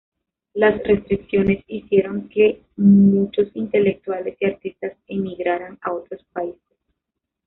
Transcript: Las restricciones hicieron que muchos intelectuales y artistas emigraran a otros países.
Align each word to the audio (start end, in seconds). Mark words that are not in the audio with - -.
Las 0.55 0.81
restricciones 0.81 1.63
hicieron 1.67 2.27
que 2.27 2.63
muchos 2.75 3.55
intelectuales 3.55 4.35
y 4.39 4.45
artistas 4.47 4.93
emigraran 5.05 5.77
a 5.79 5.91
otros 5.93 6.23
países. 6.33 6.79